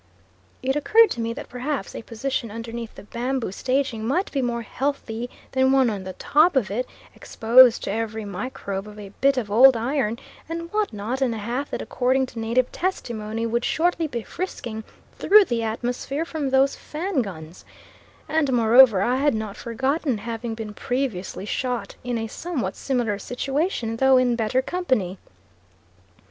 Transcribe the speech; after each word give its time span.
It 0.63 0.75
occurred 0.75 1.11
to 1.11 1.21
me 1.21 1.31
that 1.33 1.47
perhaps 1.47 1.93
a 1.93 2.01
position 2.01 2.49
underneath 2.49 2.95
the 2.95 3.03
bamboo 3.03 3.51
staging 3.51 4.03
might 4.03 4.31
be 4.31 4.41
more 4.41 4.63
healthy 4.63 5.29
than 5.51 5.71
one 5.71 5.91
on 5.91 6.05
the 6.05 6.13
top 6.13 6.55
of 6.55 6.71
it, 6.71 6.87
exposed 7.13 7.83
to 7.83 7.91
every 7.91 8.25
microbe 8.25 8.87
of 8.87 8.97
a 8.97 9.09
bit 9.21 9.37
of 9.37 9.51
old 9.51 9.77
iron 9.77 10.17
and 10.49 10.73
what 10.73 10.91
not 10.91 11.21
and 11.21 11.35
a 11.35 11.37
half 11.37 11.69
that 11.69 11.83
according 11.83 12.25
to 12.25 12.39
native 12.39 12.71
testimony 12.71 13.45
would 13.45 13.63
shortly 13.63 14.07
be 14.07 14.23
frisking 14.23 14.83
through 15.19 15.45
the 15.45 15.61
atmosphere 15.61 16.25
from 16.25 16.49
those 16.49 16.75
Fan 16.75 17.21
guns; 17.21 17.63
and 18.27 18.51
moreover 18.51 19.03
I 19.03 19.17
had 19.17 19.35
not 19.35 19.55
forgotten 19.55 20.17
having 20.17 20.55
been 20.55 20.73
previously 20.73 21.45
shot 21.45 21.93
in 22.03 22.17
a 22.17 22.25
somewhat 22.25 22.75
similar 22.75 23.19
situation, 23.19 23.97
though 23.97 24.17
in 24.17 24.35
better 24.35 24.63
company. 24.63 25.19